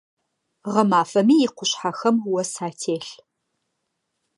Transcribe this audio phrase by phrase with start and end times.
[0.71, 3.13] Гъэмафэми икъушъхьэхэм ос ателъ.